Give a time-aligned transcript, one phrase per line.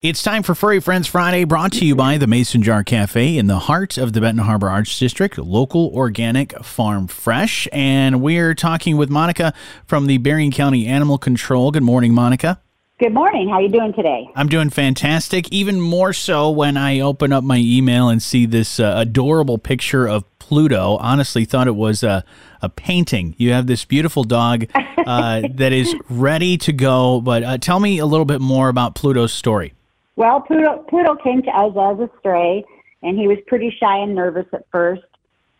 [0.00, 3.48] It's time for Furry Friends Friday, brought to you by the Mason Jar Cafe in
[3.48, 7.66] the heart of the Benton Harbor Arts District, local organic farm fresh.
[7.72, 9.52] And we're talking with Monica
[9.86, 11.72] from the Berrien County Animal Control.
[11.72, 12.60] Good morning, Monica.
[13.00, 13.48] Good morning.
[13.48, 14.30] How are you doing today?
[14.36, 15.52] I'm doing fantastic.
[15.52, 20.06] Even more so when I open up my email and see this uh, adorable picture
[20.06, 20.96] of Pluto.
[20.98, 22.24] Honestly, thought it was a,
[22.62, 23.34] a painting.
[23.36, 27.20] You have this beautiful dog uh, that is ready to go.
[27.20, 29.74] But uh, tell me a little bit more about Pluto's story.
[30.18, 32.64] Well, Poodle, Pluto came to us as a stray,
[33.04, 35.04] and he was pretty shy and nervous at first,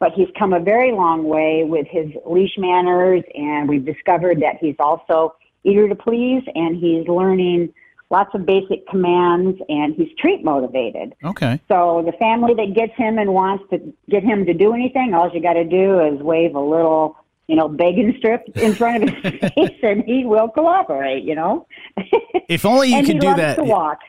[0.00, 4.56] but he's come a very long way with his leash manners, and we've discovered that
[4.60, 7.72] he's also eager to please, and he's learning
[8.10, 11.14] lots of basic commands, and he's treat motivated.
[11.22, 11.60] Okay.
[11.68, 13.78] So the family that gets him and wants to
[14.10, 17.16] get him to do anything, all you got to do is wave a little
[17.48, 21.24] you know, begging strip in front of his face, and he will cooperate.
[21.24, 21.66] You know.
[22.48, 23.58] If only you could do that.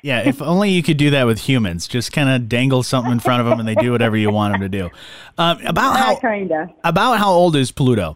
[0.02, 1.89] Yeah, if only you could do that with humans.
[1.89, 4.53] Just kind of dangle something in front of them, and they do whatever you want
[4.53, 4.89] them to do.
[5.38, 6.69] Um, about how kinda.
[6.86, 8.16] about how old is Pluto?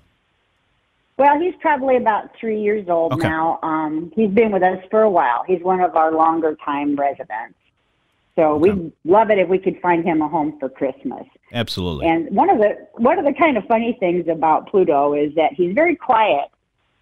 [1.18, 3.28] Well, he's probably about three years old Okay.
[3.28, 3.60] now.
[3.64, 5.44] Um, he's been with us for a while.
[5.46, 7.56] He's one of our longer time residents.
[8.36, 11.24] So we'd love it if we could find him a home for Christmas.
[11.54, 12.08] Absolutely.
[12.08, 15.54] And one of the one of the kind of funny things about Pluto is that
[15.54, 16.46] he's very quiet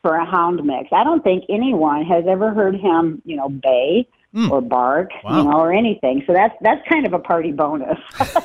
[0.01, 0.89] for a hound mix.
[0.91, 4.07] I don't think anyone has ever heard him, you know, bay
[4.49, 5.37] or bark, Wow.
[5.37, 6.23] you know, or anything.
[6.27, 7.99] So that's that's kind of a party bonus.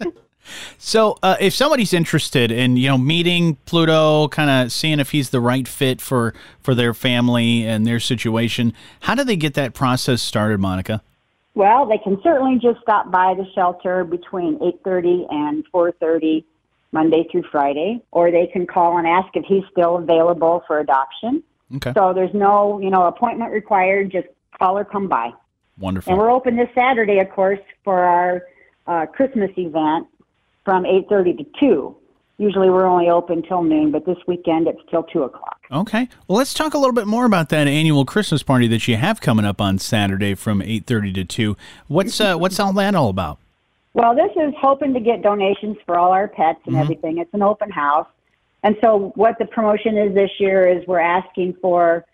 [0.78, 5.30] So, uh, if somebody's interested in you know meeting Pluto, kind of seeing if he's
[5.30, 9.72] the right fit for for their family and their situation, how do they get that
[9.72, 11.02] process started, Monica?
[11.54, 16.44] Well, they can certainly just stop by the shelter between 8:30 and 4:30
[16.92, 21.42] Monday through Friday, or they can call and ask if he's still available for adoption.
[21.76, 24.10] Okay, So there's no, you know, appointment required.
[24.10, 25.32] Just call or come by.
[25.78, 26.12] Wonderful.
[26.12, 28.42] And we're open this Saturday, of course, for our
[28.86, 30.06] uh, Christmas event
[30.64, 31.96] from 8:30 to 2.
[32.38, 35.60] Usually we're only open till noon, but this weekend it's till 2 o'clock.
[35.70, 38.96] Okay, well, let's talk a little bit more about that annual Christmas party that you
[38.96, 41.56] have coming up on Saturday from eight thirty to two.
[41.88, 43.38] What's uh, what's all that all about?
[43.94, 47.18] Well, this is hoping to get donations for all our pets and everything.
[47.18, 48.08] It's an open house.
[48.62, 52.04] And so, what the promotion is this year is we're asking for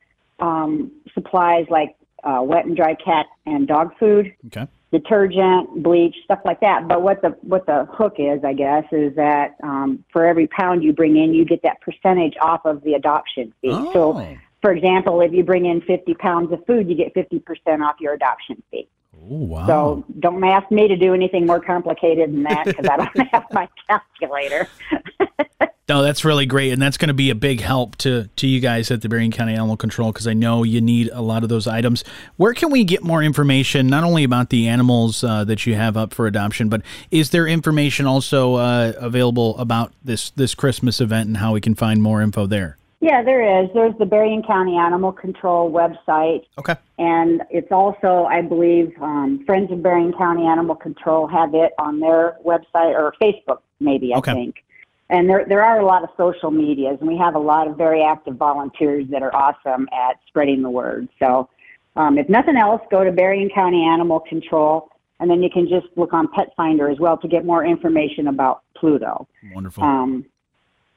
[0.41, 6.41] um, supplies like uh, wet and dry cat and dog food, Okay, detergent, bleach, stuff
[6.45, 6.89] like that.
[6.89, 10.83] But what the what the hook is, I guess, is that um, for every pound
[10.83, 13.71] you bring in, you get that percentage off of the adoption fee.
[13.71, 13.93] Oh.
[13.93, 17.43] So, for example, if you bring in 50 pounds of food, you get 50%
[17.87, 18.89] off your adoption fee.
[19.15, 19.67] oh wow.
[19.67, 23.47] So don't ask me to do anything more complicated than that because I don't have
[23.53, 24.69] my calculator.
[25.91, 28.61] No, that's really great, and that's going to be a big help to to you
[28.61, 31.49] guys at the Berrien County Animal Control because I know you need a lot of
[31.49, 32.05] those items.
[32.37, 35.97] Where can we get more information, not only about the animals uh, that you have
[35.97, 41.27] up for adoption, but is there information also uh, available about this this Christmas event
[41.27, 42.77] and how we can find more info there?
[43.01, 43.69] Yeah, there is.
[43.75, 46.77] There's the Berrien County Animal Control website, Okay.
[47.01, 51.99] and it's also, I believe, um, Friends of Berrien County Animal Control have it on
[51.99, 54.35] their website or Facebook, maybe I Okay.
[54.35, 54.63] think.
[55.11, 57.77] And there there are a lot of social medias, and we have a lot of
[57.77, 61.09] very active volunteers that are awesome at spreading the word.
[61.19, 61.49] So,
[61.97, 64.89] um, if nothing else, go to Berrien County Animal Control,
[65.19, 68.63] and then you can just look on Petfinder as well to get more information about
[68.77, 69.27] Pluto.
[69.53, 69.83] Wonderful.
[69.83, 70.27] Um,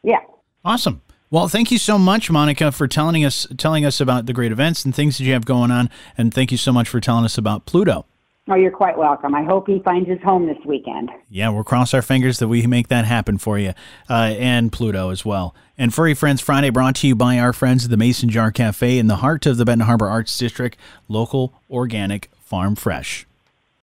[0.03, 0.19] yeah.
[0.63, 1.01] Awesome.
[1.31, 4.85] Well, thank you so much, Monica, for telling us telling us about the great events
[4.85, 7.39] and things that you have going on, and thank you so much for telling us
[7.39, 8.05] about Pluto.
[8.49, 9.33] Oh, you're quite welcome.
[9.33, 11.09] I hope he finds his home this weekend.
[11.29, 13.73] Yeah, we'll cross our fingers that we make that happen for you,
[14.09, 15.55] uh, and Pluto as well.
[15.77, 18.97] And Furry Friends Friday brought to you by our friends at the Mason Jar Cafe
[18.97, 20.77] in the heart of the Benton Harbor Arts District,
[21.07, 23.25] local, organic, farm fresh.